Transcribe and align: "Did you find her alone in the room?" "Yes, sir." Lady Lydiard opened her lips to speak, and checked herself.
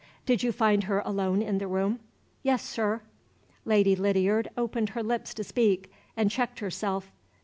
"Did 0.25 0.41
you 0.41 0.51
find 0.51 0.85
her 0.85 1.03
alone 1.05 1.43
in 1.43 1.59
the 1.59 1.67
room?" 1.67 1.99
"Yes, 2.41 2.63
sir." 2.67 3.01
Lady 3.65 3.95
Lydiard 3.95 4.49
opened 4.57 4.89
her 4.97 5.03
lips 5.03 5.31
to 5.35 5.43
speak, 5.43 5.91
and 6.17 6.31
checked 6.31 6.57
herself. 6.57 7.11